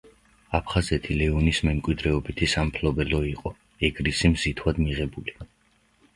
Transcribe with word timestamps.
აფხაზეთი 0.59 1.17
ლეონის 1.19 1.59
მემკვიდრეობითი 1.69 2.49
სამფლობელო 2.55 3.21
იყო, 3.33 3.53
ეგრისი 3.91 4.35
მზითვად 4.35 4.83
მიღებული. 4.89 5.39